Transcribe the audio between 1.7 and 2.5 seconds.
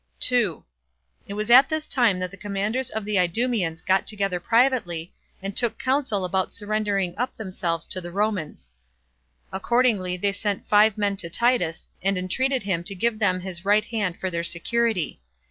time that the